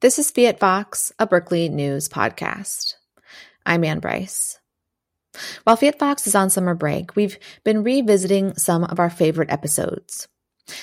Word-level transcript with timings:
This 0.00 0.18
is 0.18 0.30
Fiat 0.30 0.60
Vox, 0.60 1.10
a 1.18 1.26
Berkeley 1.26 1.70
News 1.70 2.06
podcast. 2.06 2.96
I'm 3.64 3.82
Anne 3.82 4.00
Brice. 4.00 4.58
While 5.64 5.76
Fiat 5.76 5.98
Vox 5.98 6.26
is 6.26 6.34
on 6.34 6.50
summer 6.50 6.74
break, 6.74 7.16
we've 7.16 7.38
been 7.64 7.82
revisiting 7.82 8.56
some 8.56 8.84
of 8.84 9.00
our 9.00 9.08
favorite 9.08 9.50
episodes. 9.50 10.28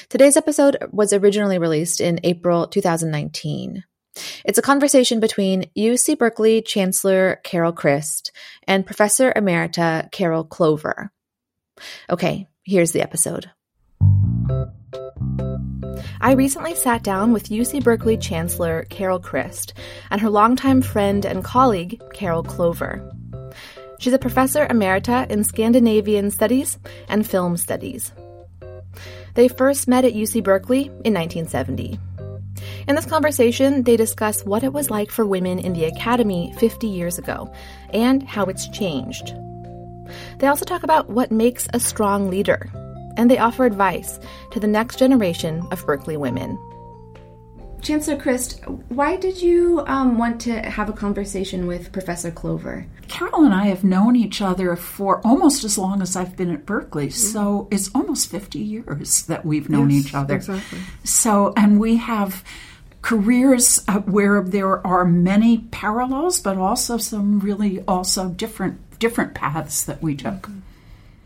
Today's 0.10 0.36
episode 0.36 0.78
was 0.92 1.14
originally 1.14 1.60
released 1.60 2.02
in 2.02 2.22
April 2.24 2.66
2019. 2.66 3.84
It's 4.46 4.58
a 4.58 4.64
conversation 4.64 5.20
between 5.20 5.70
UC 5.78 6.18
Berkeley 6.18 6.64
Chancellor 6.64 7.40
Carol 7.44 7.72
Christ 7.72 8.32
and 8.68 8.84
Professor 8.84 9.32
Emerita 9.32 10.12
Carol 10.12 10.44
Clover. 10.44 11.12
Okay, 12.10 12.48
here's 12.64 12.94
the 12.94 13.04
episode. 13.04 13.52
I 16.24 16.32
recently 16.36 16.74
sat 16.74 17.04
down 17.04 17.34
with 17.34 17.50
UC 17.50 17.84
Berkeley 17.84 18.16
Chancellor 18.16 18.86
Carol 18.90 19.20
Christ 19.20 19.74
and 20.10 20.22
her 20.22 20.30
longtime 20.30 20.82
friend 20.82 21.26
and 21.26 21.44
colleague, 21.44 22.02
Carol 22.14 22.44
Clover. 22.44 23.12
She's 24.00 24.14
a 24.14 24.18
professor 24.18 24.66
emerita 24.66 25.30
in 25.30 25.44
Scandinavian 25.44 26.32
Studies 26.32 26.80
and 27.10 27.28
Film 27.30 27.58
Studies. 27.58 28.14
They 29.34 29.50
first 29.50 29.88
met 29.88 30.06
at 30.06 30.14
UC 30.14 30.44
Berkeley 30.44 30.86
in 31.04 31.14
1970. 31.14 32.00
In 32.88 32.96
this 32.96 33.06
conversation, 33.06 33.84
they 33.84 33.98
discuss 33.98 34.46
what 34.46 34.64
it 34.64 34.72
was 34.72 34.90
like 34.90 35.12
for 35.12 35.26
women 35.26 35.60
in 35.60 35.74
the 35.74 35.86
academy 35.86 36.54
50 36.58 36.88
years 36.88 37.18
ago 37.18 37.54
and 37.92 38.24
how 38.24 38.46
it's 38.46 38.70
changed. 38.70 39.36
They 40.40 40.48
also 40.48 40.64
talk 40.64 40.84
about 40.84 41.10
what 41.10 41.32
makes 41.32 41.68
a 41.74 41.82
strong 41.82 42.30
leader 42.30 42.70
and 43.18 43.30
they 43.30 43.38
offer 43.38 43.66
advice 43.66 44.20
to 44.52 44.60
the 44.60 44.68
next 44.68 44.98
generation 44.98 45.66
of 45.72 45.86
Berkeley 45.86 46.18
women. 46.18 46.58
Chancellor 47.84 48.16
Christ, 48.16 48.62
why 48.88 49.18
did 49.18 49.42
you 49.42 49.84
um, 49.88 50.18
want 50.18 50.40
to 50.42 50.54
have 50.54 50.88
a 50.88 50.94
conversation 50.94 51.68
with 51.68 51.92
Professor 51.92 52.32
Clover? 52.32 52.88
Carol 53.10 53.44
and 53.44 53.54
I 53.54 53.68
have 53.68 53.84
known 53.84 54.16
each 54.16 54.42
other 54.42 54.78
for 54.78 55.20
almost 55.28 55.66
as 55.66 55.78
long 55.78 56.02
as 56.02 56.16
I've 56.16 56.38
been 56.38 56.50
at 56.50 56.66
Berkeley. 56.66 57.08
Mm-hmm. 57.08 57.34
So 57.34 57.68
it's 57.72 57.94
almost 57.94 58.32
50 58.32 58.58
years 58.58 59.24
that 59.24 59.46
we've 59.46 59.70
known 59.70 59.90
yes, 59.90 60.06
each 60.06 60.14
other. 60.16 60.36
Exactly. 60.36 60.80
So, 61.04 61.54
and 61.58 61.78
we 61.78 61.98
have 61.98 62.42
careers 63.02 63.84
uh, 63.90 64.00
where 64.00 64.42
there 64.42 64.86
are 64.88 65.04
many 65.04 65.58
parallels, 65.72 66.40
but 66.40 66.58
also 66.58 66.98
some 66.98 67.42
really 67.42 67.82
also 67.82 68.30
different 68.30 68.80
different 68.98 69.34
paths 69.34 69.84
that 69.84 70.02
we 70.02 70.16
took. 70.16 70.44
Mm-hmm. 70.44 70.60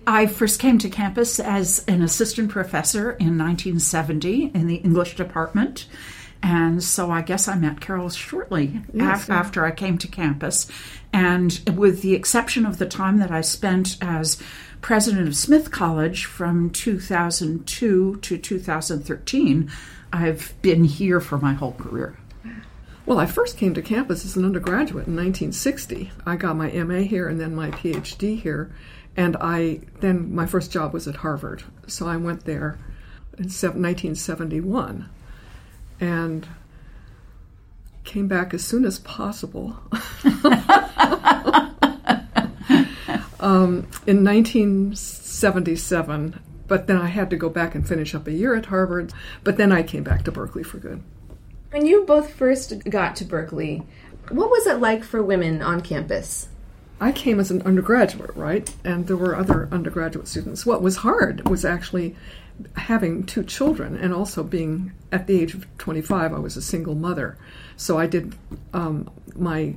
I 0.08 0.26
first 0.26 0.62
came 0.62 0.78
to 0.80 0.90
campus 0.90 1.38
as 1.38 1.84
an 1.86 2.02
assistant 2.02 2.50
professor 2.50 3.12
in 3.12 3.38
1970 3.38 4.52
in 4.54 4.66
the 4.66 4.78
English 4.78 5.18
department. 5.18 5.86
And 6.42 6.82
so 6.82 7.12
I 7.12 7.22
guess 7.22 7.50
I 7.50 7.56
met 7.56 7.82
Carol 7.82 8.10
shortly 8.10 8.80
yes, 8.94 9.30
after 9.30 9.66
I 9.66 9.72
came 9.72 9.98
to 9.98 10.08
campus. 10.08 10.72
And 11.12 11.60
with 11.76 12.04
the 12.04 12.14
exception 12.14 12.66
of 12.66 12.78
the 12.78 12.86
time 12.86 13.18
that 13.18 13.32
I 13.32 13.42
spent 13.42 13.98
as 14.00 14.42
president 14.80 15.28
of 15.28 15.36
Smith 15.36 15.72
College 15.72 16.24
from 16.24 16.70
2002 16.70 18.16
to 18.16 18.38
2013, 18.38 19.72
I've 20.14 20.54
been 20.62 20.86
here 20.86 21.20
for 21.20 21.38
my 21.38 21.52
whole 21.52 21.74
career. 21.74 22.18
Well, 23.06 23.20
I 23.20 23.26
first 23.26 23.58
came 23.58 23.74
to 23.74 23.82
campus 23.82 24.24
as 24.24 24.38
an 24.38 24.46
undergraduate 24.46 25.08
in 25.08 25.16
1960. 25.16 26.12
I 26.26 26.38
got 26.38 26.56
my 26.56 26.70
MA 26.72 27.00
here 27.00 27.28
and 27.28 27.42
then 27.42 27.56
my 27.56 27.72
PhD 27.72 28.42
here. 28.42 28.72
And 29.18 29.36
I 29.42 29.82
then 30.00 30.34
my 30.34 30.46
first 30.46 30.72
job 30.72 30.94
was 30.94 31.08
at 31.08 31.18
Harvard, 31.18 31.64
so 31.88 32.08
I 32.08 32.18
went 32.18 32.46
there 32.46 32.78
in 33.38 33.46
1971, 33.46 35.10
and 36.00 36.48
came 38.04 38.28
back 38.28 38.54
as 38.54 38.64
soon 38.64 38.86
as 38.86 39.00
possible. 39.00 39.76
um, 43.40 43.88
in 44.08 44.24
1977, 44.24 46.40
but 46.68 46.88
then 46.88 46.98
I 46.98 47.08
had 47.08 47.30
to 47.30 47.36
go 47.36 47.50
back 47.50 47.76
and 47.76 47.88
finish 47.88 48.16
up 48.16 48.28
a 48.28 48.32
year 48.32 48.56
at 48.56 48.68
Harvard. 48.68 49.14
But 49.44 49.58
then 49.58 49.72
I 49.72 49.84
came 49.84 50.04
back 50.04 50.24
to 50.24 50.32
Berkeley 50.32 50.64
for 50.64 50.78
good. 50.78 51.04
When 51.72 51.86
you 51.86 52.06
both 52.06 52.34
first 52.34 52.90
got 52.90 53.16
to 53.18 53.26
Berkeley, 53.26 53.84
what 54.30 54.50
was 54.50 54.68
it 54.68 54.80
like 54.80 55.04
for 55.04 55.22
women 55.22 55.62
on 55.62 55.82
campus? 55.82 56.48
I 57.00 57.12
came 57.12 57.40
as 57.40 57.52
an 57.52 57.62
undergraduate, 57.62 58.36
right? 58.36 58.74
And 58.84 59.08
there 59.08 59.18
were 59.18 59.36
other 59.36 59.70
undergraduate 59.72 60.28
students. 60.28 60.66
What 60.66 60.82
was 60.82 60.98
hard 60.98 61.48
was 61.48 61.64
actually 61.64 62.16
having 62.76 63.24
two 63.24 63.44
children 63.44 63.96
and 63.96 64.14
also 64.14 64.44
being 64.44 64.92
at 65.12 65.28
the 65.28 65.40
age 65.40 65.54
of 65.54 65.66
25, 65.78 66.34
I 66.34 66.40
was 66.40 66.58
a 66.58 66.62
single 66.62 66.96
mother. 66.96 67.38
So 67.76 68.00
I 68.00 68.08
did 68.08 68.36
um, 68.74 69.10
my 69.36 69.76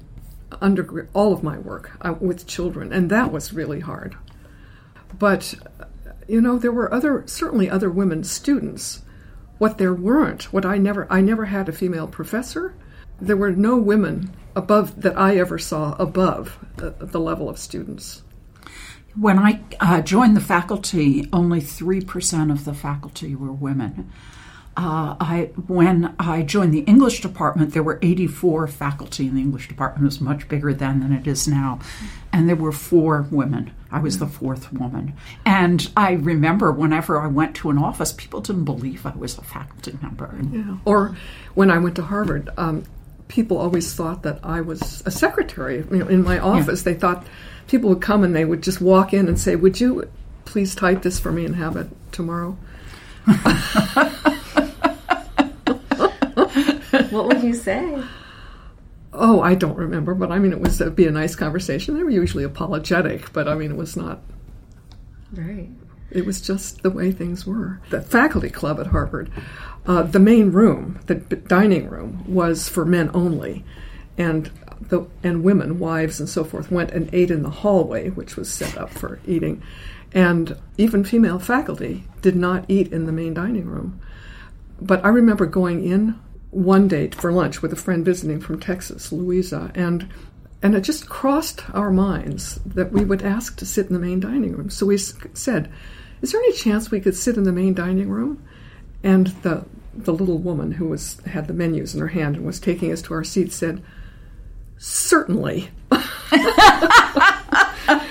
under 0.61 1.09
all 1.13 1.33
of 1.33 1.43
my 1.43 1.59
work 1.59 1.93
uh, 2.01 2.15
with 2.19 2.47
children, 2.47 2.93
and 2.93 3.11
that 3.11 3.31
was 3.31 3.53
really 3.53 3.81
hard. 3.81 4.17
But 5.19 5.55
you 6.27 6.41
know, 6.41 6.59
there 6.59 6.73
were 6.73 6.93
other 6.93 7.25
certainly 7.27 7.69
other 7.69 7.91
women 7.91 8.25
students. 8.25 9.03
What 9.59 9.79
there 9.79 9.95
weren't, 9.95 10.53
what 10.53 10.65
I 10.65 10.79
never 10.79 11.07
I 11.13 11.21
never 11.21 11.47
had 11.47 11.69
a 11.69 11.73
female 11.73 12.09
professor. 12.09 12.75
There 13.21 13.37
were 13.37 13.53
no 13.53 13.77
women 13.77 14.35
above 14.57 15.03
that 15.03 15.17
I 15.19 15.37
ever 15.37 15.59
saw 15.59 15.95
above 15.99 16.59
the, 16.77 16.91
the 16.91 17.21
level 17.21 17.49
of 17.49 17.59
students. 17.59 18.23
When 19.15 19.39
I 19.39 19.61
uh, 19.81 20.01
joined 20.03 20.37
the 20.37 20.41
faculty, 20.41 21.29
only 21.33 21.61
3% 21.61 22.53
of 22.53 22.65
the 22.65 22.75
faculty 22.75 23.35
were 23.35 23.53
women. 23.53 24.11
Uh, 24.77 25.17
I, 25.21 25.51
when 25.67 26.15
I 26.19 26.43
joined 26.43 26.73
the 26.73 26.81
English 26.81 27.21
department, 27.21 27.75
there 27.75 27.83
were 27.83 27.99
84 28.03 28.69
faculty 28.69 29.27
in 29.27 29.35
the 29.35 29.41
English 29.41 29.69
department. 29.69 30.05
It 30.05 30.07
was 30.07 30.21
much 30.21 30.49
bigger 30.49 30.73
then 30.73 31.01
than 31.01 31.13
it 31.13 31.27
is 31.27 31.49
now. 31.49 31.81
And 32.33 32.49
there 32.49 32.57
were 32.57 32.73
four 32.73 33.27
women. 33.31 33.73
I 33.91 33.99
was 33.99 34.21
the 34.21 34.29
fourth 34.29 34.73
woman. 34.73 35.15
And 35.45 35.91
I 35.97 36.13
remember 36.13 36.71
whenever 36.71 37.21
I 37.21 37.27
went 37.27 37.57
to 37.57 37.71
an 37.71 37.79
office, 37.79 38.13
people 38.13 38.41
didn't 38.41 38.65
believe 38.65 39.05
I 39.05 39.15
was 39.17 39.37
a 39.37 39.43
faculty 39.43 39.99
member. 40.01 40.39
Yeah. 40.53 40.77
Or 40.85 41.17
when 41.55 41.71
I 41.71 41.79
went 41.79 41.97
to 41.97 42.03
Harvard, 42.03 42.49
um, 42.57 42.85
people 43.31 43.57
always 43.57 43.95
thought 43.95 44.25
that 44.25 44.41
I 44.43 44.61
was 44.61 45.03
a 45.07 45.11
secretary. 45.11 45.85
You 45.91 45.99
know, 45.99 46.09
in 46.09 46.23
my 46.23 46.39
office, 46.39 46.85
yeah. 46.85 46.93
they 46.93 46.99
thought 46.99 47.27
people 47.69 47.89
would 47.91 48.03
come 48.03 48.25
and 48.25 48.35
they 48.35 48.45
would 48.45 48.63
just 48.63 48.81
walk 48.81 49.15
in 49.15 49.29
and 49.29 49.39
say, 49.39 49.57
"Would 49.57 49.81
you 49.81 50.11
please 50.45 50.75
type 50.75 51.03
this 51.03 51.19
for 51.19 51.33
me 51.33 51.47
and 51.47 51.57
have 51.57 51.77
it 51.77 51.89
tomorrow?" 52.13 52.59
what 57.11 57.29
would 57.29 57.43
you 57.43 57.55
say? 57.55 58.03
Oh, 59.13 59.41
I 59.41 59.55
don't 59.55 59.77
remember, 59.77 60.15
but 60.15 60.33
I 60.33 60.39
mean, 60.39 60.53
it 60.53 60.61
was 60.61 60.81
it'd 60.81 60.97
be 60.97 61.07
a 61.07 61.13
nice 61.13 61.37
conversation. 61.37 61.97
They 61.97 62.03
were 62.03 62.11
usually 62.11 62.45
apologetic, 62.45 63.33
but 63.33 63.47
I 63.47 63.55
mean, 63.55 63.71
it 63.71 63.77
was 63.77 63.97
not. 63.97 64.21
Right. 65.33 65.69
It 66.11 66.27
was 66.27 66.41
just 66.41 66.83
the 66.83 66.91
way 66.91 67.13
things 67.13 67.47
were. 67.47 67.81
The 67.91 68.03
faculty 68.03 68.51
club 68.51 68.81
at 68.81 68.89
Harvard 68.89 69.31
uh, 69.87 70.03
the 70.03 70.19
main 70.21 70.51
room, 70.51 71.01
the 71.07 71.15
dining 71.15 71.89
room, 71.89 72.25
was 72.27 72.69
for 72.69 72.85
men 72.85 73.11
only, 73.15 73.65
and 74.19 74.51
the 74.81 75.07
and 75.23 75.43
women, 75.43 75.79
wives, 75.79 76.21
and 76.21 76.29
so 76.29 76.45
forth, 76.45 76.71
went 76.71 76.91
and 76.91 77.13
ate 77.13 77.31
in 77.31 77.43
the 77.43 77.51
hallway, 77.51 78.11
which 78.11 78.37
was 78.37 78.53
set 78.53 78.77
up 78.77 78.91
for 78.91 79.21
eating, 79.27 79.63
and 80.13 80.57
even 80.77 81.05
female 81.05 81.39
faculty 81.39 82.05
did 82.21 82.37
not 82.37 82.65
eat 82.69 82.93
in 82.93 83.07
the 83.07 83.13
main 83.13 83.33
dining 83.33 83.67
room. 83.67 84.01
But 84.81 85.05
I 85.05 85.09
remember 85.09 85.47
going 85.47 85.85
in 85.85 86.19
one 86.51 86.89
day 86.89 87.09
for 87.09 87.33
lunch 87.33 87.63
with 87.63 87.73
a 87.73 87.77
friend 87.77 88.05
visiting 88.05 88.41
from 88.41 88.61
Texas, 88.61 89.13
Louisa, 89.13 89.71
and 89.75 90.09
and 90.63 90.75
it 90.75 90.83
just 90.83 91.09
crossed 91.09 91.63
our 91.75 91.91
minds 91.91 92.57
that 92.67 92.93
we 92.93 93.03
would 93.03 93.23
ask 93.23 93.57
to 93.57 93.65
sit 93.65 93.87
in 93.87 93.95
the 93.95 93.99
main 93.99 94.21
dining 94.21 94.53
room. 94.53 94.69
So 94.69 94.85
we 94.85 94.99
said, 94.99 95.73
"Is 96.23 96.33
there 96.33 96.41
any 96.41 96.53
chance 96.53 96.91
we 96.91 97.01
could 97.01 97.17
sit 97.17 97.37
in 97.37 97.45
the 97.45 97.53
main 97.53 97.75
dining 97.75 98.09
room?" 98.09 98.43
And 99.03 99.29
the 99.43 99.65
the 99.95 100.13
little 100.13 100.39
woman 100.39 100.73
who 100.73 100.87
was 100.87 101.19
had 101.27 101.49
the 101.49 101.55
menus 101.55 101.95
in 101.95 102.01
her 102.01 102.09
hand 102.09 102.37
and 102.37 102.47
was 102.47 102.61
taking 102.61 102.93
us 102.93 103.03
to 103.03 103.15
our 103.15 103.25
seats 103.25 103.57
said, 103.57 103.83
"Certainly." 104.79 105.71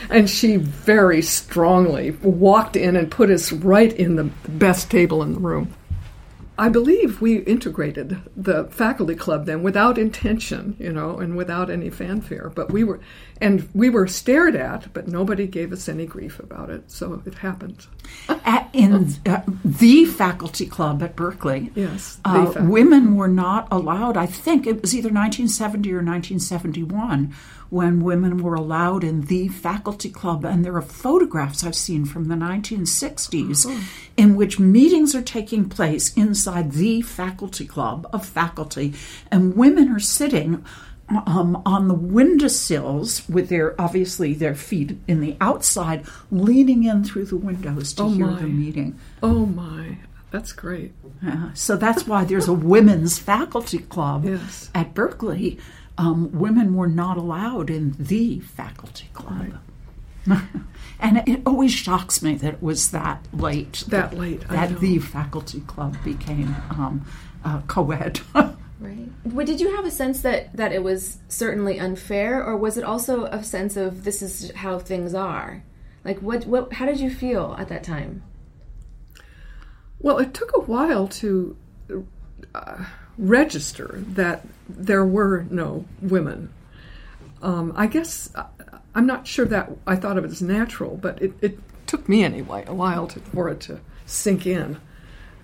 and 0.09 0.29
she 0.29 0.57
very 0.57 1.21
strongly 1.21 2.11
walked 2.21 2.75
in 2.75 2.95
and 2.95 3.09
put 3.11 3.29
us 3.29 3.51
right 3.51 3.93
in 3.93 4.15
the 4.15 4.29
best 4.47 4.89
table 4.89 5.23
in 5.23 5.33
the 5.33 5.39
room. 5.39 5.73
I 6.59 6.67
believe 6.67 7.21
we 7.21 7.37
integrated 7.37 8.21
the 8.35 8.65
faculty 8.65 9.15
club 9.15 9.45
then 9.45 9.63
without 9.63 9.97
intention, 9.97 10.75
you 10.77 10.91
know, 10.91 11.17
and 11.17 11.37
without 11.37 11.69
any 11.69 11.89
fanfare. 11.89 12.51
But 12.53 12.69
we 12.69 12.83
were, 12.83 12.99
and 13.39 13.69
we 13.73 13.89
were 13.89 14.07
stared 14.07 14.57
at, 14.57 14.91
but 14.91 15.07
nobody 15.07 15.47
gave 15.47 15.71
us 15.71 15.87
any 15.87 16.05
grief 16.05 16.37
about 16.37 16.69
it. 16.69 16.91
So 16.91 17.23
it 17.25 17.35
happened. 17.35 17.87
At, 18.27 18.69
in 18.73 19.07
uh, 19.25 19.43
the 19.63 20.03
faculty 20.03 20.65
club 20.65 21.01
at 21.01 21.15
Berkeley, 21.15 21.71
yes, 21.75 22.19
uh, 22.25 22.53
women 22.57 23.15
were 23.15 23.29
not 23.29 23.69
allowed. 23.71 24.17
I 24.17 24.25
think 24.25 24.67
it 24.67 24.81
was 24.81 24.93
either 24.93 25.07
1970 25.07 25.89
or 25.93 26.03
1971 26.03 27.33
when 27.69 28.03
women 28.03 28.37
were 28.37 28.55
allowed 28.55 29.03
in 29.03 29.21
the 29.21 29.47
faculty 29.47 30.09
club. 30.09 30.43
And 30.45 30.65
there 30.65 30.75
are 30.75 30.81
photographs 30.81 31.63
I've 31.63 31.75
seen 31.75 32.05
from 32.05 32.27
the 32.27 32.35
1960s 32.35 33.65
oh. 33.67 33.83
in 34.17 34.35
which 34.35 34.59
meetings 34.59 35.15
are 35.15 35.21
taking 35.21 35.69
place 35.69 36.13
inside 36.15 36.71
the 36.71 37.01
faculty 37.01 37.65
club 37.65 38.09
of 38.11 38.25
faculty, 38.25 38.93
and 39.31 39.55
women 39.55 39.89
are 39.89 39.99
sitting. 39.99 40.65
Um, 41.25 41.63
on 41.65 41.87
the 41.87 41.95
windowsills 41.95 43.27
with 43.27 43.49
their 43.49 43.73
obviously 43.81 44.35
their 44.35 44.53
feet 44.53 44.95
in 45.07 45.21
the 45.21 45.35
outside, 45.41 46.05
leaning 46.29 46.83
in 46.83 47.03
through 47.03 47.25
the 47.25 47.35
windows 47.35 47.93
to 47.93 48.03
oh 48.03 48.09
hear 48.09 48.27
my. 48.27 48.41
the 48.41 48.45
meeting. 48.47 48.99
Oh 49.23 49.47
my! 49.47 49.97
That's 50.29 50.51
great. 50.51 50.93
Yeah. 51.23 51.49
So 51.55 51.75
that's 51.77 52.05
why 52.05 52.25
there's 52.25 52.47
a 52.47 52.53
women's 52.53 53.17
faculty 53.17 53.79
club 53.79 54.25
yes. 54.25 54.69
at 54.75 54.93
Berkeley 54.93 55.57
um, 55.99 56.31
women 56.31 56.75
were 56.75 56.87
not 56.87 57.17
allowed 57.17 57.69
in 57.69 57.93
the 57.99 58.39
faculty 58.39 59.09
club. 59.13 59.59
Right. 60.25 60.41
and 60.99 61.21
it 61.27 61.41
always 61.45 61.73
shocks 61.73 62.21
me 62.21 62.35
that 62.35 62.53
it 62.53 62.63
was 62.63 62.91
that 62.91 63.25
late. 63.33 63.83
That 63.89 64.17
late. 64.17 64.47
That 64.47 64.79
the 64.79 64.99
faculty 64.99 65.59
club 65.61 65.97
became 66.03 66.55
um, 66.69 67.05
uh, 67.43 67.61
co 67.67 67.91
ed. 67.91 68.21
Right. 68.81 69.09
But 69.25 69.45
did 69.45 69.59
you 69.59 69.75
have 69.75 69.83
a 69.83 69.91
sense 69.91 70.21
that, 70.21 70.55
that 70.55 70.71
it 70.71 70.81
was 70.81 71.17
certainly 71.27 71.81
unfair, 71.81 72.41
or 72.41 72.55
was 72.55 72.77
it 72.77 72.85
also 72.85 73.25
a 73.25 73.43
sense 73.43 73.75
of 73.75 74.05
this 74.05 74.21
is 74.21 74.53
how 74.55 74.79
things 74.79 75.13
are? 75.13 75.65
Like, 76.05 76.19
what, 76.19 76.45
what, 76.45 76.71
how 76.71 76.85
did 76.85 76.97
you 76.97 77.09
feel 77.09 77.57
at 77.59 77.67
that 77.67 77.83
time? 77.83 78.23
Well, 79.99 80.19
it 80.19 80.33
took 80.33 80.55
a 80.55 80.61
while 80.61 81.09
to 81.09 81.57
uh, 82.55 82.85
register 83.19 84.01
that 84.07 84.47
there 84.67 85.05
were 85.05 85.45
no 85.51 85.85
women. 86.01 86.51
Um, 87.41 87.73
I 87.75 87.87
guess 87.87 88.33
uh, 88.33 88.45
I'm 88.95 89.05
not 89.05 89.27
sure 89.27 89.45
that 89.45 89.71
I 89.85 89.95
thought 89.95 90.17
of 90.17 90.25
it 90.25 90.31
as 90.31 90.41
natural, 90.41 90.97
but 90.97 91.21
it, 91.21 91.33
it 91.41 91.59
took 91.85 92.09
me 92.09 92.23
anyway 92.23 92.63
a 92.65 92.73
while 92.73 93.07
to, 93.07 93.19
for 93.19 93.49
it 93.49 93.59
to 93.61 93.81
sink 94.05 94.47
in 94.47 94.79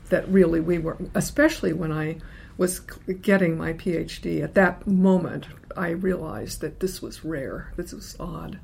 that 0.10 0.28
really 0.28 0.60
we 0.60 0.78
were, 0.78 0.98
especially 1.14 1.74
when 1.74 1.92
I 1.92 2.18
was 2.58 2.80
getting 2.80 3.58
my 3.58 3.74
PhD. 3.74 4.42
At 4.42 4.54
that 4.56 4.88
moment, 4.88 5.48
I 5.76 5.90
realized 5.90 6.62
that 6.62 6.80
this 6.80 7.02
was 7.02 7.26
rare. 7.26 7.74
This 7.76 7.92
was 7.92 8.16
odd. 8.20 8.60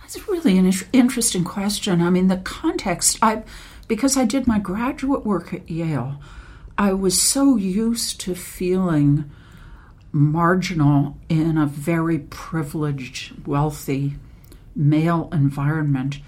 That's 0.00 0.28
really 0.28 0.56
an 0.56 0.70
interesting 0.92 1.42
question. 1.42 2.00
I 2.00 2.10
mean, 2.10 2.28
the 2.28 2.36
context. 2.36 3.18
I 3.22 3.42
because 3.88 4.16
I 4.16 4.24
did 4.24 4.46
my 4.46 4.58
graduate 4.58 5.24
work 5.24 5.52
at 5.52 5.68
Yale. 5.68 6.20
I 6.78 6.92
was 6.92 7.20
so 7.20 7.56
used 7.56 8.20
to 8.20 8.34
feeling 8.34 9.30
marginal 10.12 11.18
in 11.28 11.58
a 11.58 11.66
very 11.66 12.18
privileged, 12.18 13.46
wealthy 13.46 14.14
male 14.74 15.28
environment 15.32 16.18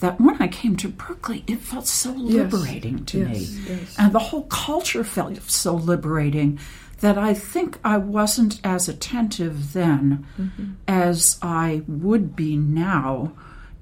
that 0.00 0.20
when 0.20 0.40
I 0.40 0.48
came 0.48 0.76
to 0.76 0.88
Berkeley, 0.88 1.44
it 1.46 1.58
felt 1.58 1.86
so 1.86 2.12
liberating 2.12 2.98
yes. 2.98 3.06
to 3.06 3.18
yes. 3.18 3.28
me. 3.28 3.64
Yes. 3.68 3.96
And 3.98 4.12
the 4.12 4.18
whole 4.18 4.44
culture 4.44 5.04
felt 5.04 5.42
so 5.50 5.74
liberating 5.74 6.58
that 7.00 7.18
I 7.18 7.34
think 7.34 7.78
I 7.84 7.96
wasn't 7.96 8.60
as 8.64 8.88
attentive 8.88 9.72
then 9.72 10.26
mm-hmm. 10.38 10.72
as 10.86 11.38
I 11.42 11.82
would 11.86 12.34
be 12.34 12.56
now 12.56 13.32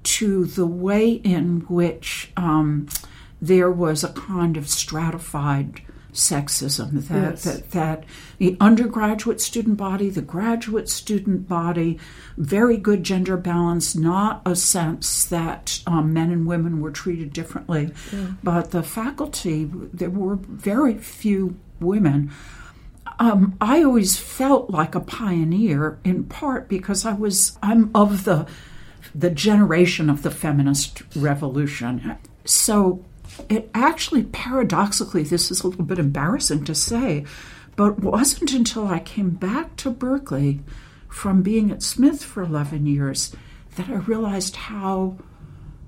to 0.03 0.45
the 0.45 0.67
way 0.67 1.11
in 1.11 1.61
which 1.61 2.31
um, 2.37 2.87
there 3.41 3.71
was 3.71 4.03
a 4.03 4.13
kind 4.13 4.55
of 4.55 4.69
stratified 4.69 5.81
sexism 6.17 7.07
that, 7.07 7.31
yes. 7.31 7.43
that 7.43 7.71
that 7.71 8.03
the 8.39 8.57
undergraduate 8.59 9.39
student 9.39 9.77
body 9.77 10.09
the 10.09 10.21
graduate 10.21 10.89
student 10.89 11.47
body 11.47 11.99
very 12.37 12.75
good 12.75 13.03
gender 13.03 13.37
balance 13.37 13.95
not 13.95 14.41
a 14.43 14.55
sense 14.55 15.25
that 15.25 15.79
um, 15.85 16.11
men 16.11 16.31
and 16.31 16.47
women 16.47 16.81
were 16.81 16.89
treated 16.89 17.31
differently 17.31 17.91
yeah. 18.11 18.31
but 18.43 18.71
the 18.71 18.81
faculty 18.81 19.69
there 19.71 20.09
were 20.09 20.35
very 20.35 20.97
few 20.97 21.55
women 21.79 22.31
um, 23.19 23.55
I 23.61 23.83
always 23.83 24.17
felt 24.17 24.69
like 24.69 24.93
a 24.93 24.99
pioneer 24.99 25.97
in 26.03 26.23
part 26.25 26.67
because 26.67 27.05
I 27.05 27.13
was 27.13 27.59
I'm 27.61 27.91
of 27.93 28.23
the 28.23 28.47
the 29.13 29.29
generation 29.29 30.09
of 30.09 30.23
the 30.23 30.31
feminist 30.31 31.03
revolution 31.15 32.17
so 32.43 33.05
it 33.49 33.69
actually 33.73 34.23
paradoxically, 34.23 35.23
this 35.23 35.51
is 35.51 35.61
a 35.61 35.67
little 35.67 35.85
bit 35.85 35.99
embarrassing 35.99 36.65
to 36.65 36.75
say, 36.75 37.25
but 37.75 37.99
wasn't 37.99 38.53
until 38.53 38.87
I 38.87 38.99
came 38.99 39.31
back 39.31 39.75
to 39.77 39.91
Berkeley 39.91 40.61
from 41.09 41.41
being 41.41 41.71
at 41.71 41.83
Smith 41.83 42.23
for 42.23 42.43
11 42.43 42.85
years 42.85 43.35
that 43.75 43.89
I 43.89 43.95
realized 43.95 44.55
how 44.55 45.17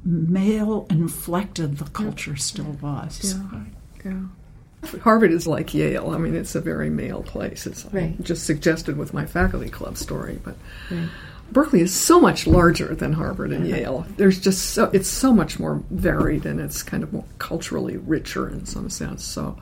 male 0.04 0.88
inflected 0.90 1.78
the 1.78 1.86
culture 1.86 2.36
still 2.36 2.78
was. 2.82 3.36
Yeah. 3.36 4.12
yeah. 4.12 5.00
Harvard 5.02 5.32
is 5.32 5.46
like 5.46 5.74
Yale. 5.74 6.12
I 6.12 6.18
mean, 6.18 6.36
it's 6.36 6.56
a 6.56 6.62
very 6.62 6.90
male 6.90 7.22
place. 7.22 7.68
It's 7.68 7.86
right. 7.86 8.20
just 8.24 8.46
suggested 8.46 8.98
with 8.98 9.14
my 9.14 9.26
faculty 9.26 9.70
club 9.70 9.98
story, 9.98 10.40
but 10.44 10.56
right. 10.90 11.10
Berkeley 11.52 11.82
is 11.82 11.94
so 11.94 12.20
much 12.20 12.48
larger 12.48 12.94
than 12.96 13.14
Harvard 13.14 13.52
and 13.52 13.68
Yale. 13.68 14.06
There's 14.18 14.40
just 14.40 14.72
so 14.72 14.90
it's 14.94 15.10
so 15.10 15.34
much 15.34 15.60
more 15.60 15.84
varied 15.90 16.46
and 16.46 16.60
it's 16.60 16.84
kind 16.84 17.04
of 17.04 17.12
more 17.14 17.26
culturally 17.38 17.98
richer 17.98 18.50
in 18.50 18.66
some 18.66 18.90
sense. 18.90 19.24
So 19.24 19.58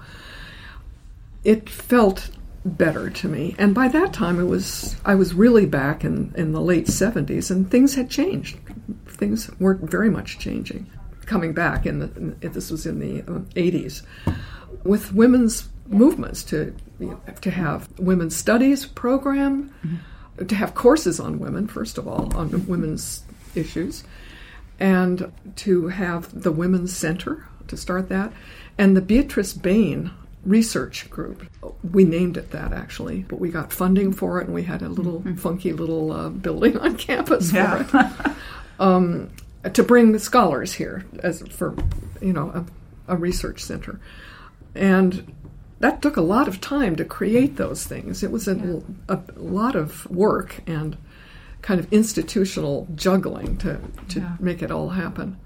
it 1.44 1.70
felt 1.70 2.30
better 2.66 3.10
to 3.10 3.28
me. 3.28 3.56
And 3.58 3.74
by 3.74 3.88
that 3.88 4.14
time, 4.14 4.40
it 4.40 4.46
was 4.46 4.96
I 5.06 5.16
was 5.16 5.34
really 5.34 5.66
back 5.66 6.04
in 6.04 6.34
in 6.36 6.52
the 6.52 6.62
late 6.62 6.88
'70s, 6.88 7.50
and 7.50 7.70
things 7.70 7.96
had 7.96 8.10
changed. 8.10 8.58
Things 9.08 9.50
weren't 9.60 9.90
very 9.90 10.10
much 10.10 10.40
changing. 10.40 10.90
Coming 11.26 11.54
back 11.54 11.86
in 11.86 12.00
the 12.00 12.06
in, 12.42 12.52
this 12.52 12.70
was 12.70 12.86
in 12.86 13.00
the 13.00 13.22
uh, 13.22 13.40
'80s 13.56 14.04
with 14.84 15.14
women's 15.14 15.70
movements 15.88 16.44
to 16.44 16.76
you 17.00 17.08
know, 17.12 17.22
to 17.42 17.52
have 17.52 17.88
women's 17.98 18.36
studies 18.36 18.86
program. 18.86 19.74
Mm-hmm 19.86 19.96
to 20.46 20.56
have 20.56 20.76
courses 20.76 21.20
on 21.20 21.40
women, 21.40 21.68
first 21.68 21.98
of 21.98 22.08
all, 22.08 22.36
on 22.36 22.68
women's 22.68 23.24
issues, 23.56 24.04
and 24.80 25.32
to 25.56 25.88
have 25.88 26.44
the 26.44 26.52
Women's 26.52 26.96
Center 26.96 27.48
to 27.68 27.78
start 27.78 28.10
that, 28.10 28.32
and 28.78 28.96
the 28.96 29.02
Beatrice 29.02 29.54
Bain 29.54 30.12
Research 30.46 31.10
Group. 31.10 31.46
We 31.92 32.04
named 32.04 32.38
it 32.38 32.52
that 32.52 32.72
actually, 32.72 33.26
but 33.28 33.40
we 33.40 33.50
got 33.50 33.74
funding 33.74 34.14
for 34.14 34.40
it, 34.40 34.46
and 34.46 34.54
we 34.54 34.64
had 34.64 34.82
a 34.82 34.90
little 34.90 35.20
mm-hmm. 35.20 35.36
funky 35.36 35.74
little 35.74 36.12
uh, 36.12 36.30
building 36.30 36.78
on 36.78 36.96
campus 36.98 37.52
yeah. 37.52 37.84
for 37.84 38.00
it. 38.00 38.36
um, 38.80 39.30
to 39.74 39.84
bring 39.84 40.12
the 40.12 40.20
scholars 40.20 40.74
here 40.74 41.06
as 41.20 41.42
for 41.50 41.76
you 42.22 42.32
know 42.32 42.66
a, 43.08 43.14
a 43.14 43.18
research 43.18 43.62
center, 43.64 44.00
and 44.76 45.34
that 45.80 46.02
took 46.02 46.18
a 46.18 46.22
lot 46.22 46.48
of 46.48 46.62
time 46.62 46.96
to 46.96 47.06
create 47.06 47.56
those 47.56 47.86
things. 47.86 48.24
It 48.24 48.32
was 48.32 48.48
a, 48.48 48.56
yeah. 48.56 48.80
a, 49.10 49.20
a 49.36 49.40
lot 49.40 49.76
of 49.76 50.10
work 50.10 50.62
and 50.68 50.98
kind 51.62 51.80
of 51.80 51.92
institutional 51.92 52.88
juggling 52.96 53.58
to, 53.58 53.80
to 54.10 54.20
yeah. 54.20 54.36
make 54.40 54.62
it 54.62 54.72
all 54.72 54.90
happen. 54.90 55.38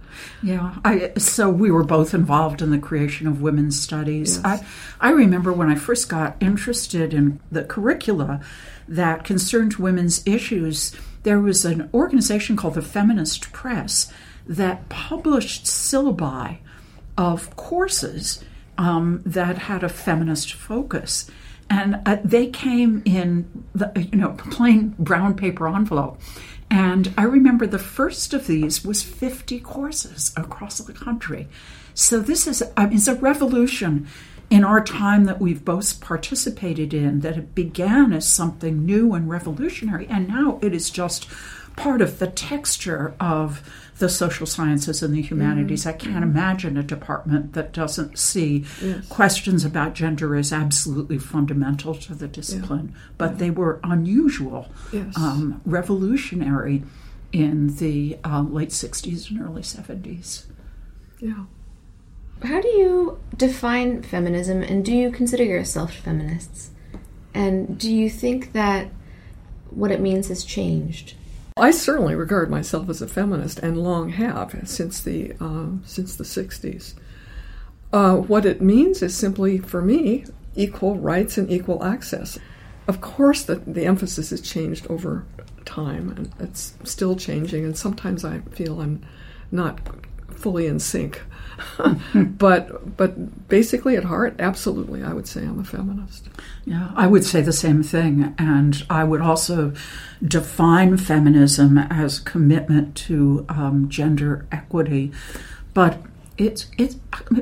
Yeah, 0.44 0.76
I, 0.84 1.14
so 1.18 1.50
we 1.50 1.72
were 1.72 1.84
both 1.84 2.14
involved 2.14 2.62
in 2.62 2.72
the 2.72 2.78
creation 2.78 3.28
of 3.28 3.42
women's 3.42 3.80
studies. 3.80 4.42
Yes. 4.44 4.64
I, 5.00 5.08
I 5.10 5.12
remember 5.12 5.54
when 5.54 5.70
I 5.70 5.76
first 5.76 6.10
got 6.10 6.36
interested 6.42 7.14
in 7.14 7.40
the 7.50 7.64
curricula 7.64 8.42
that 8.88 9.24
concerned 9.24 9.76
women's 9.76 10.26
issues, 10.28 10.94
there 11.24 11.40
was 11.40 11.64
an 11.64 11.90
organization 11.94 12.56
called 12.56 12.74
the 12.74 12.82
Feminist 12.82 13.54
Press 13.54 14.12
that 14.46 14.90
published 14.90 15.66
syllabi 15.66 16.58
of 17.18 17.56
courses 17.56 18.44
um, 18.82 19.22
that 19.28 19.60
had 19.60 19.84
a 19.84 19.90
feminist 19.90 20.54
focus. 20.54 21.30
And 21.70 22.02
uh, 22.06 22.18
they 22.24 22.48
came 22.48 23.04
in 23.06 23.64
the 23.74 23.92
you 24.12 24.18
know 24.18 24.32
plain 24.32 24.96
brown 24.98 25.36
paper 25.36 25.68
envelope. 25.68 26.20
And 26.70 27.14
I 27.16 27.24
remember 27.24 27.68
the 27.68 27.80
first 27.80 28.34
of 28.34 28.48
these 28.48 28.84
was 28.84 29.04
50 29.04 29.60
courses 29.60 30.34
across 30.36 30.80
the 30.80 30.94
country. 30.94 31.48
So 31.94 32.20
this 32.20 32.48
is 32.48 32.64
I 32.76 32.88
mean, 32.88 32.98
it's 32.98 33.08
a 33.08 33.16
revolution 33.16 34.08
in 34.50 34.64
our 34.66 34.84
time 34.84 35.26
that 35.26 35.40
we've 35.40 35.64
both 35.64 36.02
participated 36.02 36.94
in 36.94 37.20
that 37.22 37.38
it 37.38 37.54
began 37.54 38.12
as 38.12 38.28
something 38.28 38.84
new 38.86 39.14
and 39.14 39.30
revolutionary 39.30 40.08
and 40.10 40.28
now 40.28 40.60
it 40.62 40.74
is 40.74 40.90
just 40.90 41.26
part 41.76 42.02
of 42.02 42.20
the 42.20 42.28
texture 42.28 43.14
of 43.20 43.62
the 44.02 44.10
social 44.10 44.48
sciences 44.48 45.02
and 45.02 45.14
the 45.14 45.22
humanities. 45.22 45.82
Mm-hmm. 45.82 45.90
I 45.90 45.94
can't 45.94 46.24
imagine 46.24 46.76
a 46.76 46.84
department 46.84 47.54
that 47.54 47.72
doesn't 47.72 48.18
see 48.18 48.66
yes. 48.82 49.08
questions 49.08 49.64
about 49.64 49.94
gender 49.94 50.36
as 50.36 50.52
absolutely 50.52 51.20
fundamental 51.20 51.96
to 51.96 52.16
the 52.16 52.28
discipline. 52.28 52.92
Yeah. 52.94 53.02
But 53.18 53.32
yeah. 53.32 53.38
they 53.38 53.50
were 53.52 53.80
unusual, 53.84 54.70
yes. 54.92 55.16
um, 55.16 55.62
revolutionary 55.66 56.84
in 57.32 57.76
the 57.78 58.18
uh, 58.26 58.42
late 58.42 58.70
60s 58.70 59.30
and 59.30 59.42
early 59.42 59.62
70s. 59.62 60.46
Yeah. 61.20 61.46
How 62.44 62.60
do 62.60 62.68
you 62.68 63.20
define 63.38 64.02
feminism 64.02 64.64
and 64.64 64.84
do 64.84 64.94
you 64.94 65.12
consider 65.12 65.44
yourself 65.44 65.94
feminists? 65.94 66.72
And 67.34 67.78
do 67.78 67.94
you 67.94 68.10
think 68.10 68.54
that 68.54 68.90
what 69.70 69.92
it 69.92 70.02
means 70.02 70.28
has 70.30 70.44
changed? 70.44 71.14
I 71.58 71.72
certainly 71.72 72.16
regard 72.16 72.50
myself 72.50 72.90
as 72.90 73.02
a 73.02 73.08
feminist 73.08 73.60
and 73.60 73.84
long 73.84 74.10
have 74.10 74.60
since 74.66 75.02
the 75.02 75.34
uh, 75.40 75.68
since 75.84 76.16
the 76.16 76.24
'60s. 76.24 76.94
Uh, 77.94 78.16
what 78.16 78.46
it 78.46 78.62
means 78.62 79.02
is 79.02 79.16
simply, 79.16 79.58
for 79.58 79.82
me, 79.82 80.26
equal 80.56 80.98
rights 80.98 81.38
and 81.38 81.52
equal 81.52 81.84
access. 81.84 82.40
Of 82.88 83.02
course, 83.02 83.44
the, 83.44 83.56
the 83.56 83.86
emphasis 83.86 84.30
has 84.30 84.42
changed 84.42 84.88
over 84.90 85.26
time, 85.66 86.10
and 86.10 86.32
it's 86.40 86.74
still 86.84 87.16
changing. 87.16 87.66
And 87.66 87.78
sometimes 87.78 88.24
I 88.24 88.40
feel 88.52 88.80
I'm 88.80 89.06
not 89.52 89.80
fully 90.42 90.68
in 90.68 90.80
sync. 90.80 91.22
but 92.16 92.98
but 92.98 93.48
basically, 93.48 93.96
at 93.96 94.04
heart, 94.04 94.36
absolutely, 94.40 95.04
I 95.04 95.14
would 95.14 95.28
say 95.28 95.42
I'm 95.42 95.60
a 95.60 95.64
feminist. 95.64 96.28
Yeah, 96.66 96.92
I 96.96 97.08
would 97.08 97.24
say 97.24 97.42
the 97.42 97.54
same 97.54 97.84
thing, 97.84 98.34
and 98.38 98.84
I 98.90 99.04
would 99.04 99.22
also 99.22 99.74
define 100.24 100.98
feminism 100.98 101.78
as 101.78 102.20
commitment 102.20 102.96
to 102.96 103.46
um, 103.50 103.90
gender 103.90 104.48
equity. 104.52 105.12
But 105.74 106.02
it's 106.38 106.68
it's 106.78 106.96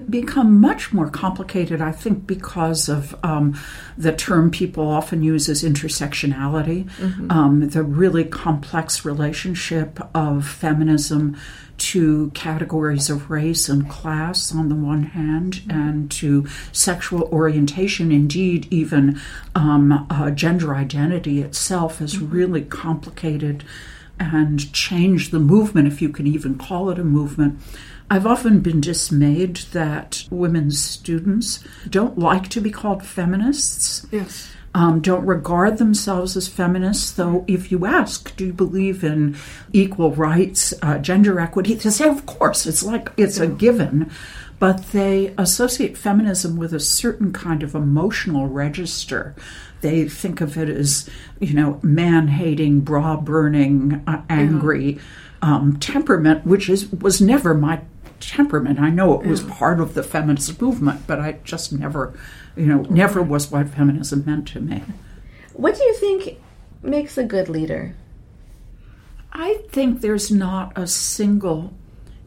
become 0.10 0.60
much 0.60 0.92
more 0.94 1.10
complicated, 1.10 1.82
I 1.82 1.92
think, 1.92 2.28
because 2.28 2.90
of 2.90 3.16
um, 3.24 3.58
the 3.98 4.12
term 4.12 4.52
people 4.52 4.88
often 4.88 5.24
use 5.24 5.48
as 5.48 5.64
intersectionality, 5.64 6.86
mm-hmm. 6.86 7.32
um, 7.32 7.70
the 7.70 7.84
really 7.84 8.26
complex 8.26 9.06
relationship 9.06 10.00
of 10.14 10.48
feminism 10.48 11.38
to 11.80 12.30
categories 12.32 13.10
of 13.10 13.30
race 13.30 13.70
and 13.70 13.90
class 13.90 14.54
on 14.54 14.70
the 14.70 14.76
one 14.76 15.04
hand, 15.04 15.56
mm-hmm. 15.56 15.72
and 15.72 16.12
to 16.12 16.48
sexual 16.72 17.24
orientation, 17.32 18.12
indeed, 18.12 18.68
even 18.70 19.20
um, 19.56 20.06
uh, 20.10 20.30
gender 20.32 20.76
identity 20.76 21.42
itself, 21.42 22.02
is 22.02 22.16
mm-hmm. 22.16 22.30
really 22.30 22.62
complicated 22.62 23.64
and 24.20 24.72
changed 24.74 25.32
the 25.32 25.40
movement, 25.40 25.88
if 25.88 26.02
you 26.02 26.10
can 26.10 26.28
even 26.28 26.58
call 26.58 26.90
it 26.90 27.00
a 27.00 27.04
movement. 27.04 27.60
I've 28.12 28.26
often 28.26 28.60
been 28.60 28.82
dismayed 28.82 29.58
that 29.72 30.26
women's 30.32 30.82
students 30.82 31.64
don't 31.90 32.18
like 32.18 32.50
to 32.50 32.60
be 32.60 32.72
called 32.72 33.06
feminists. 33.06 34.06
Yes. 34.12 34.52
Um, 34.76 35.02
don't 35.02 35.26
regard 35.26 35.78
themselves 35.78 36.38
as 36.38 36.48
feminists, 36.48 37.12
though 37.12 37.44
if 37.48 37.72
you 37.72 37.86
ask, 37.88 38.36
do 38.36 38.46
you 38.48 38.54
believe 38.54 39.04
in 39.04 39.36
equal 39.74 40.14
rights, 40.14 40.74
uh, 40.84 41.00
gender 41.00 41.40
equity, 41.40 41.74
they 41.74 41.90
say, 41.90 42.08
of 42.08 42.26
course, 42.28 42.68
it's 42.68 42.84
like 42.84 43.10
it's 43.18 43.40
a 43.40 43.48
given. 43.48 44.12
But 44.60 44.92
they 44.92 45.34
associate 45.38 45.98
feminism 45.98 46.58
with 46.58 46.74
a 46.74 46.80
certain 46.80 47.32
kind 47.32 47.64
of 47.64 47.74
emotional 47.74 48.48
register. 48.48 49.34
They 49.82 50.08
think 50.08 50.42
of 50.42 50.58
it 50.58 50.70
as, 50.70 51.10
you 51.40 51.54
know, 51.54 51.80
man 51.82 52.28
hating, 52.28 52.82
bra 52.82 53.16
burning, 53.16 54.04
uh, 54.06 54.22
angry. 54.30 54.94
Yeah. 54.94 55.02
Um, 55.42 55.78
temperament, 55.80 56.46
which 56.46 56.68
is 56.68 56.92
was 56.92 57.22
never 57.22 57.54
my 57.54 57.80
temperament. 58.20 58.80
I 58.80 58.90
know 58.90 59.20
it 59.20 59.28
was 59.28 59.42
part 59.42 59.80
of 59.80 59.94
the 59.94 60.04
feminist 60.04 60.62
movement, 60.62 61.08
but 61.08 61.20
I 61.20 61.34
just 61.44 61.74
never, 61.74 62.18
you 62.56 62.66
know, 62.66 62.82
never 62.90 63.22
was 63.22 63.52
what 63.52 63.70
feminism 63.70 64.24
meant 64.26 64.48
to 64.50 64.60
me. 64.60 64.84
What 65.54 65.76
do 65.76 65.84
you 65.84 65.94
think 65.94 66.40
makes 66.82 67.18
a 67.18 67.24
good 67.24 67.50
leader? 67.50 67.96
I 69.32 69.62
think 69.70 70.02
there's 70.02 70.32
not 70.32 70.72
a 70.76 70.88
single 70.88 71.74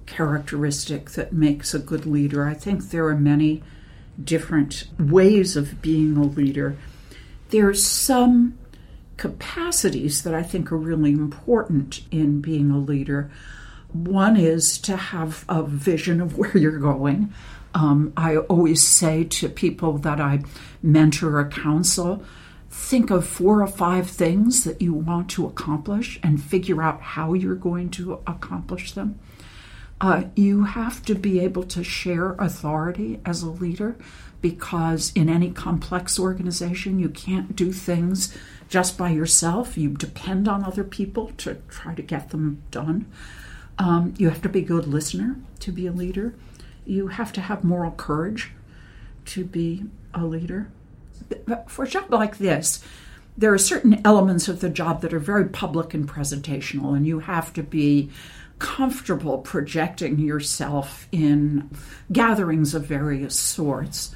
characteristic 0.06 1.10
that 1.12 1.32
makes 1.32 1.74
a 1.74 1.78
good 1.78 2.06
leader. 2.06 2.46
I 2.46 2.54
think 2.54 2.90
there 2.90 3.06
are 3.06 3.16
many 3.16 3.62
different 4.22 4.84
ways 4.98 5.56
of 5.56 5.80
being 5.82 6.16
a 6.16 6.24
leader. 6.24 6.76
There's 7.50 7.84
some 7.84 8.58
capacities 9.16 10.22
that 10.22 10.34
I 10.34 10.42
think 10.42 10.72
are 10.72 10.76
really 10.76 11.12
important 11.12 12.02
in 12.10 12.40
being 12.40 12.70
a 12.70 12.78
leader. 12.78 13.30
One 13.92 14.36
is 14.36 14.78
to 14.80 14.96
have 14.96 15.44
a 15.48 15.62
vision 15.62 16.20
of 16.20 16.38
where 16.38 16.56
you're 16.56 16.78
going. 16.78 17.32
Um, 17.74 18.12
I 18.16 18.36
always 18.36 18.86
say 18.86 19.24
to 19.24 19.48
people 19.48 19.98
that 19.98 20.20
I 20.20 20.42
mentor 20.82 21.38
or 21.38 21.48
counsel, 21.48 22.22
think 22.70 23.10
of 23.10 23.26
four 23.26 23.62
or 23.62 23.66
five 23.66 24.08
things 24.08 24.64
that 24.64 24.80
you 24.80 24.94
want 24.94 25.30
to 25.30 25.46
accomplish 25.46 26.18
and 26.22 26.42
figure 26.42 26.82
out 26.82 27.00
how 27.00 27.34
you're 27.34 27.54
going 27.54 27.90
to 27.90 28.20
accomplish 28.26 28.92
them. 28.92 29.18
Uh, 30.00 30.24
you 30.34 30.64
have 30.64 31.04
to 31.04 31.14
be 31.14 31.38
able 31.38 31.62
to 31.62 31.84
share 31.84 32.32
authority 32.32 33.20
as 33.24 33.42
a 33.42 33.48
leader 33.48 33.94
because 34.40 35.12
in 35.14 35.28
any 35.28 35.50
complex 35.50 36.18
organization, 36.18 36.98
you 36.98 37.08
can't 37.08 37.54
do 37.54 37.72
things 37.72 38.36
just 38.68 38.98
by 38.98 39.10
yourself. 39.10 39.78
You 39.78 39.90
depend 39.90 40.48
on 40.48 40.64
other 40.64 40.82
people 40.82 41.30
to 41.38 41.54
try 41.68 41.94
to 41.94 42.02
get 42.02 42.30
them 42.30 42.62
done. 42.70 43.06
Um, 43.78 44.14
you 44.18 44.28
have 44.28 44.42
to 44.42 44.48
be 44.48 44.60
a 44.60 44.64
good 44.64 44.86
listener 44.86 45.36
to 45.60 45.72
be 45.72 45.86
a 45.86 45.92
leader. 45.92 46.34
You 46.84 47.08
have 47.08 47.32
to 47.34 47.40
have 47.40 47.64
moral 47.64 47.92
courage 47.92 48.52
to 49.26 49.44
be 49.44 49.84
a 50.14 50.24
leader. 50.24 50.70
But 51.46 51.70
for 51.70 51.84
a 51.84 51.88
job 51.88 52.12
like 52.12 52.38
this, 52.38 52.84
there 53.36 53.52
are 53.52 53.58
certain 53.58 54.00
elements 54.04 54.48
of 54.48 54.60
the 54.60 54.68
job 54.68 55.00
that 55.00 55.14
are 55.14 55.18
very 55.18 55.46
public 55.46 55.94
and 55.94 56.08
presentational, 56.08 56.94
and 56.94 57.06
you 57.06 57.20
have 57.20 57.52
to 57.54 57.62
be 57.62 58.10
comfortable 58.58 59.38
projecting 59.38 60.18
yourself 60.18 61.08
in 61.10 61.70
gatherings 62.12 62.74
of 62.74 62.84
various 62.84 63.38
sorts. 63.38 64.14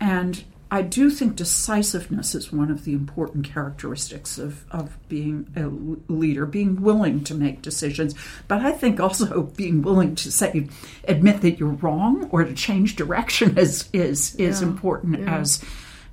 And 0.00 0.44
I 0.70 0.82
do 0.82 1.08
think 1.10 1.36
decisiveness 1.36 2.34
is 2.34 2.52
one 2.52 2.70
of 2.70 2.84
the 2.84 2.92
important 2.92 3.46
characteristics 3.46 4.36
of, 4.36 4.64
of 4.70 4.98
being 5.08 5.48
a 5.56 5.68
leader, 6.12 6.44
being 6.44 6.82
willing 6.82 7.24
to 7.24 7.34
make 7.34 7.62
decisions. 7.62 8.14
But 8.48 8.60
I 8.60 8.72
think 8.72 9.00
also 9.00 9.42
being 9.56 9.82
willing 9.82 10.14
to 10.16 10.30
say, 10.30 10.68
admit 11.04 11.40
that 11.40 11.58
you're 11.58 11.68
wrong 11.68 12.28
or 12.30 12.44
to 12.44 12.54
change 12.54 12.96
direction 12.96 13.56
is 13.56 13.88
is 13.92 14.34
is 14.36 14.60
yeah, 14.60 14.68
important 14.68 15.20
yeah. 15.20 15.38
as 15.38 15.64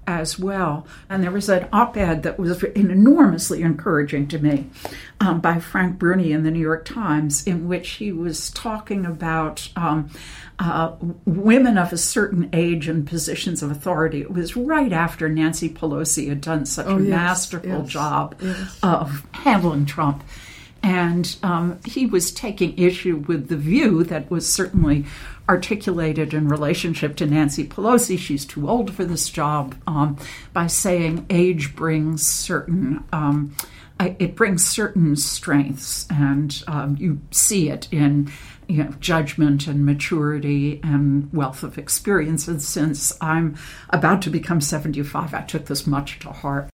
as 0.07 0.37
well. 0.37 0.85
And 1.09 1.23
there 1.23 1.31
was 1.31 1.49
an 1.49 1.67
op 1.71 1.97
ed 1.97 2.23
that 2.23 2.39
was 2.39 2.63
enormously 2.63 3.61
encouraging 3.61 4.27
to 4.29 4.39
me 4.39 4.69
um, 5.19 5.41
by 5.41 5.59
Frank 5.59 5.97
Bruni 5.97 6.31
in 6.31 6.43
the 6.43 6.51
New 6.51 6.59
York 6.59 6.85
Times, 6.85 7.45
in 7.45 7.67
which 7.67 7.91
he 7.91 8.11
was 8.11 8.51
talking 8.51 9.05
about 9.05 9.69
um, 9.75 10.09
uh, 10.59 10.95
women 11.25 11.77
of 11.77 11.91
a 11.91 11.97
certain 11.97 12.49
age 12.53 12.87
and 12.87 13.07
positions 13.07 13.63
of 13.63 13.71
authority. 13.71 14.21
It 14.21 14.31
was 14.31 14.55
right 14.55 14.93
after 14.93 15.27
Nancy 15.29 15.69
Pelosi 15.69 16.29
had 16.29 16.41
done 16.41 16.65
such 16.65 16.87
oh, 16.87 16.97
a 16.97 17.01
yes, 17.01 17.09
masterful 17.09 17.81
yes, 17.81 17.89
job 17.89 18.35
yes. 18.41 18.79
of 18.83 19.25
handling 19.31 19.85
Trump. 19.85 20.23
And 20.85 21.35
um, 21.41 21.79
he 21.83 22.05
was 22.05 22.31
taking 22.31 22.77
issue 22.77 23.17
with 23.27 23.47
the 23.47 23.57
view 23.57 24.03
that 24.03 24.29
was 24.29 24.47
certainly 24.47 25.05
articulated 25.49 26.31
in 26.31 26.47
relationship 26.47 27.15
to 27.15 27.25
Nancy 27.25 27.65
Pelosi. 27.65 28.19
She's 28.19 28.45
too 28.45 28.69
old 28.69 28.93
for 28.93 29.03
this 29.03 29.31
job 29.31 29.73
um, 29.87 30.15
by 30.53 30.67
saying 30.67 31.25
age 31.31 31.75
brings 31.75 32.23
certain. 32.23 33.03
Um, 33.11 33.55
it 33.99 34.35
brings 34.35 34.67
certain 34.67 35.15
strengths, 35.15 36.05
and 36.11 36.63
um, 36.67 36.97
you 36.99 37.19
see 37.31 37.69
it 37.69 37.87
in 37.91 38.31
you 38.67 38.83
know, 38.83 38.93
judgment 38.99 39.65
and 39.65 39.87
maturity 39.87 40.81
and 40.83 41.33
wealth 41.33 41.63
of 41.63 41.79
experience. 41.79 42.47
And 42.47 42.61
since 42.61 43.17
I'm 43.21 43.57
about 43.89 44.21
to 44.23 44.29
become 44.29 44.61
75, 44.61 45.33
I 45.33 45.41
took 45.41 45.65
this 45.65 45.87
much 45.87 46.19
to 46.19 46.29
heart. 46.29 46.69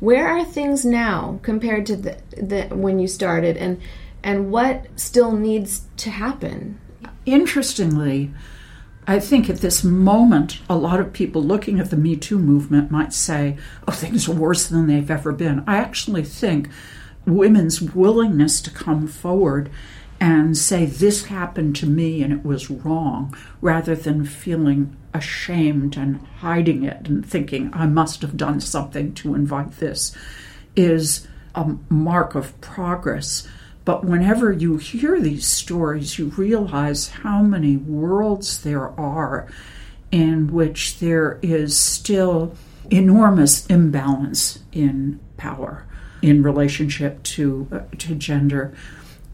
Where 0.00 0.26
are 0.26 0.44
things 0.44 0.84
now 0.84 1.38
compared 1.42 1.86
to 1.86 1.96
the, 1.96 2.18
the 2.36 2.74
when 2.74 2.98
you 2.98 3.06
started, 3.06 3.56
and 3.56 3.80
and 4.22 4.50
what 4.50 4.86
still 4.96 5.32
needs 5.32 5.82
to 5.98 6.10
happen? 6.10 6.80
Interestingly, 7.26 8.32
I 9.06 9.18
think 9.18 9.50
at 9.50 9.58
this 9.58 9.84
moment, 9.84 10.60
a 10.68 10.76
lot 10.76 11.00
of 11.00 11.12
people 11.12 11.42
looking 11.42 11.80
at 11.80 11.90
the 11.90 11.96
Me 11.96 12.16
Too 12.16 12.38
movement 12.38 12.90
might 12.90 13.12
say, 13.12 13.56
oh, 13.86 13.92
things 13.92 14.28
are 14.28 14.34
worse 14.34 14.68
than 14.68 14.86
they've 14.86 15.10
ever 15.10 15.32
been. 15.32 15.64
I 15.66 15.76
actually 15.76 16.24
think 16.24 16.68
women's 17.26 17.82
willingness 17.82 18.60
to 18.62 18.70
come 18.70 19.06
forward 19.06 19.70
and 20.20 20.56
say, 20.56 20.84
this 20.84 21.26
happened 21.26 21.74
to 21.76 21.86
me 21.86 22.22
and 22.22 22.32
it 22.32 22.44
was 22.44 22.70
wrong, 22.70 23.34
rather 23.62 23.94
than 23.94 24.26
feeling 24.26 24.94
ashamed 25.14 25.96
and 25.96 26.20
hiding 26.40 26.84
it 26.84 27.08
and 27.08 27.26
thinking, 27.26 27.70
I 27.72 27.86
must 27.86 28.20
have 28.22 28.36
done 28.36 28.60
something 28.60 29.14
to 29.14 29.34
invite 29.34 29.78
this, 29.78 30.14
is 30.76 31.26
a 31.54 31.74
mark 31.88 32.34
of 32.34 32.60
progress. 32.60 33.48
But 33.84 34.04
whenever 34.04 34.52
you 34.52 34.76
hear 34.76 35.18
these 35.20 35.46
stories, 35.46 36.18
you 36.18 36.26
realize 36.26 37.08
how 37.08 37.42
many 37.42 37.76
worlds 37.76 38.62
there 38.62 38.88
are 39.00 39.48
in 40.12 40.52
which 40.52 40.98
there 40.98 41.38
is 41.42 41.80
still 41.80 42.54
enormous 42.90 43.66
imbalance 43.66 44.58
in 44.72 45.18
power 45.36 45.86
in 46.22 46.42
relationship 46.42 47.22
to 47.22 47.66
uh, 47.72 47.80
to 47.96 48.14
gender. 48.14 48.74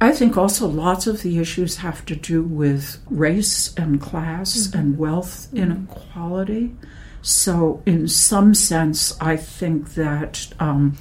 I 0.00 0.12
think 0.12 0.36
also 0.36 0.66
lots 0.66 1.06
of 1.06 1.22
the 1.22 1.38
issues 1.38 1.76
have 1.76 2.04
to 2.06 2.16
do 2.16 2.42
with 2.42 3.00
race 3.10 3.74
and 3.76 4.00
class 4.00 4.68
mm-hmm. 4.68 4.78
and 4.78 4.98
wealth 4.98 5.48
mm-hmm. 5.48 5.58
inequality. 5.58 6.76
So, 7.22 7.82
in 7.86 8.06
some 8.06 8.54
sense, 8.54 9.20
I 9.20 9.36
think 9.36 9.94
that 9.94 10.48
um, 10.60 10.96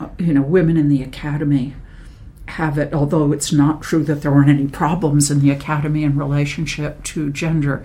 uh, 0.00 0.08
you 0.18 0.32
know, 0.32 0.42
women 0.42 0.76
in 0.76 0.88
the 0.88 1.02
academy 1.02 1.74
have 2.46 2.78
it, 2.78 2.94
although 2.94 3.32
it's 3.32 3.52
not 3.52 3.82
true 3.82 4.04
that 4.04 4.22
there 4.22 4.32
aren't 4.32 4.48
any 4.48 4.66
problems 4.66 5.30
in 5.30 5.40
the 5.40 5.50
academy 5.50 6.04
in 6.04 6.16
relationship 6.16 7.02
to 7.04 7.30
gender. 7.30 7.84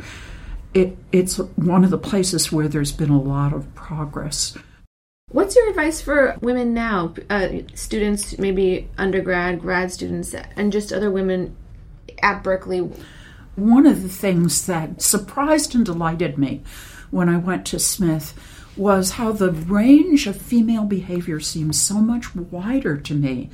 It, 0.73 0.97
it's 1.11 1.37
one 1.37 1.83
of 1.83 1.89
the 1.89 1.97
places 1.97 2.51
where 2.51 2.67
there's 2.67 2.91
been 2.91 3.09
a 3.09 3.21
lot 3.21 3.53
of 3.53 3.73
progress. 3.75 4.57
What's 5.33 5.55
your 5.55 5.67
advice 5.67 5.99
for 5.99 6.37
women 6.41 6.75
now, 6.75 7.15
uh, 7.27 7.49
students, 7.73 8.37
maybe 8.37 8.87
undergrad, 8.99 9.61
grad 9.61 9.91
students, 9.91 10.35
and 10.55 10.71
just 10.71 10.93
other 10.93 11.09
women 11.09 11.55
at 12.21 12.43
Berkeley? 12.43 12.91
One 13.55 13.87
of 13.87 14.03
the 14.03 14.09
things 14.09 14.67
that 14.67 15.01
surprised 15.01 15.73
and 15.73 15.83
delighted 15.83 16.37
me 16.37 16.61
when 17.09 17.29
I 17.29 17.37
went 17.37 17.65
to 17.67 17.79
Smith 17.79 18.35
was 18.77 19.13
how 19.13 19.31
the 19.31 19.51
range 19.51 20.27
of 20.27 20.39
female 20.39 20.85
behavior 20.85 21.39
seems 21.39 21.81
so 21.81 21.95
much 21.95 22.35
wider 22.35 22.95
to 22.97 23.15
me 23.15 23.49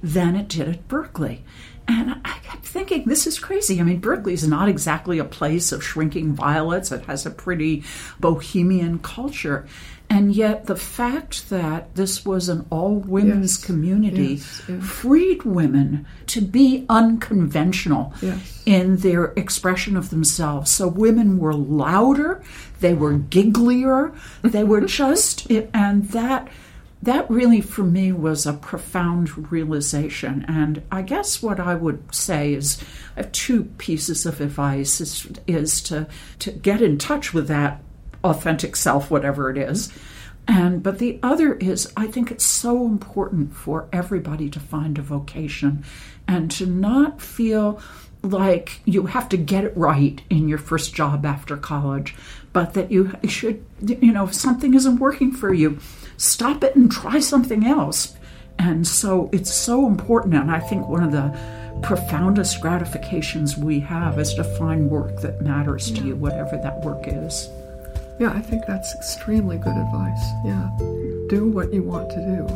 than 0.00 0.36
it 0.36 0.46
did 0.46 0.68
at 0.68 0.86
Berkeley. 0.86 1.42
And 1.88 2.20
I 2.24 2.38
kept 2.42 2.66
thinking, 2.66 3.04
this 3.04 3.26
is 3.26 3.38
crazy. 3.38 3.80
I 3.80 3.84
mean, 3.84 4.00
Berkeley 4.00 4.32
is 4.32 4.46
not 4.46 4.68
exactly 4.68 5.18
a 5.18 5.24
place 5.24 5.70
of 5.70 5.84
shrinking 5.84 6.34
violets. 6.34 6.90
It 6.90 7.04
has 7.06 7.26
a 7.26 7.30
pretty 7.30 7.84
bohemian 8.18 8.98
culture. 8.98 9.66
And 10.08 10.34
yet, 10.34 10.66
the 10.66 10.76
fact 10.76 11.50
that 11.50 11.94
this 11.96 12.24
was 12.24 12.48
an 12.48 12.64
all 12.70 12.96
women's 13.00 13.58
Yes. 13.58 13.64
community 13.66 14.34
Yes, 14.34 14.62
yes. 14.68 14.82
freed 14.84 15.42
women 15.42 16.06
to 16.28 16.40
be 16.40 16.86
unconventional 16.88 18.14
in 18.64 18.96
their 18.98 19.26
expression 19.36 19.96
of 19.96 20.10
themselves. 20.10 20.70
So, 20.70 20.86
women 20.88 21.38
were 21.38 21.54
louder, 21.54 22.42
they 22.80 22.94
were 22.94 23.14
gigglier, 23.14 24.14
they 24.42 24.64
were 24.64 24.80
just, 25.00 25.50
and 25.50 26.08
that. 26.10 26.48
That 27.02 27.30
really, 27.30 27.60
for 27.60 27.84
me, 27.84 28.10
was 28.10 28.46
a 28.46 28.54
profound 28.54 29.52
realization. 29.52 30.44
And 30.48 30.82
I 30.90 31.02
guess 31.02 31.42
what 31.42 31.60
I 31.60 31.74
would 31.74 32.02
say 32.12 32.54
is 32.54 32.82
I 33.16 33.20
have 33.20 33.32
two 33.32 33.64
pieces 33.76 34.24
of 34.26 34.40
advice 34.40 35.00
is, 35.00 35.28
is 35.46 35.82
to, 35.82 36.08
to 36.40 36.50
get 36.50 36.80
in 36.80 36.96
touch 36.98 37.34
with 37.34 37.48
that 37.48 37.82
authentic 38.26 38.76
self, 38.76 39.10
whatever 39.10 39.50
it 39.50 39.58
is. 39.58 39.92
And 40.48 40.82
but 40.82 40.98
the 40.98 41.18
other 41.22 41.54
is 41.54 41.92
I 41.96 42.06
think 42.06 42.30
it's 42.30 42.44
so 42.44 42.86
important 42.86 43.54
for 43.54 43.88
everybody 43.92 44.48
to 44.50 44.60
find 44.60 44.96
a 44.98 45.02
vocation 45.02 45.84
and 46.28 46.50
to 46.52 46.66
not 46.66 47.20
feel 47.20 47.80
like 48.22 48.80
you 48.84 49.06
have 49.06 49.28
to 49.30 49.36
get 49.36 49.64
it 49.64 49.76
right 49.76 50.20
in 50.30 50.48
your 50.48 50.58
first 50.58 50.94
job 50.94 51.26
after 51.26 51.56
college, 51.56 52.14
but 52.52 52.74
that 52.74 52.92
you 52.92 53.12
should 53.28 53.64
you 53.80 54.12
know 54.12 54.24
if 54.24 54.34
something 54.34 54.74
isn't 54.74 54.98
working 54.98 55.32
for 55.32 55.52
you, 55.52 55.78
stop 56.16 56.62
it 56.62 56.76
and 56.76 56.92
try 56.92 57.18
something 57.18 57.66
else. 57.66 58.14
And 58.58 58.86
so 58.86 59.28
it's 59.32 59.52
so 59.52 59.86
important 59.86 60.34
and 60.34 60.50
I 60.50 60.60
think 60.60 60.86
one 60.86 61.02
of 61.02 61.12
the 61.12 61.36
profoundest 61.82 62.60
gratifications 62.62 63.56
we 63.56 63.80
have 63.80 64.18
is 64.18 64.32
to 64.34 64.44
find 64.44 64.88
work 64.88 65.20
that 65.20 65.42
matters 65.42 65.90
to 65.90 66.04
you 66.04 66.16
whatever 66.16 66.56
that 66.56 66.80
work 66.82 67.02
is. 67.06 67.48
Yeah, 68.18 68.32
I 68.32 68.40
think 68.40 68.64
that's 68.66 68.94
extremely 68.94 69.58
good 69.58 69.76
advice. 69.76 70.24
Yeah. 70.44 70.70
Do 71.28 71.50
what 71.52 71.72
you 71.72 71.82
want 71.82 72.10
to 72.10 72.16
do. 72.16 72.46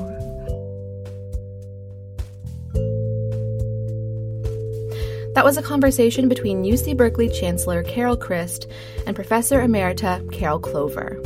That 5.35 5.45
was 5.45 5.57
a 5.57 5.63
conversation 5.63 6.29
between 6.29 6.65
UC 6.65 6.97
Berkeley 6.97 7.29
Chancellor 7.29 7.83
Carol 7.83 8.17
Christ 8.17 8.67
and 9.07 9.15
Professor 9.15 9.61
Emerita 9.61 10.31
Carol 10.33 10.59
Clover. 10.59 11.21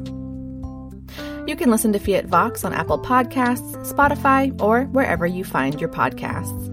You 1.53 1.57
can 1.57 1.69
listen 1.69 1.93
to 1.93 1.99
Fiat 1.99 2.25
Vox 2.25 2.65
on 2.65 2.73
Apple 2.73 2.97
Podcasts, 2.97 3.75
Spotify, 3.85 4.59
or 4.59 4.85
wherever 4.85 5.27
you 5.27 5.43
find 5.43 5.79
your 5.79 5.87
podcasts. 5.87 6.72